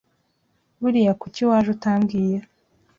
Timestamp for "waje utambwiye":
1.49-2.37